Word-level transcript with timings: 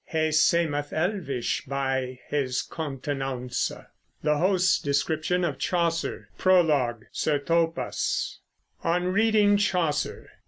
He 0.07 0.31
semeth 0.31 0.91
elvish 0.93 1.63
by 1.67 2.17
his 2.27 2.63
contenaunce.' 2.63 3.71
(The 4.23 4.37
Host's 4.39 4.79
description 4.81 5.43
of 5.43 5.59
Chaucer, 5.59 6.27
Prologue, 6.39 7.05
Sir 7.11 7.37
Thopas) 7.37 8.39
ON 8.83 9.09
READING 9.13 9.57
CHAUCER. 9.57 10.29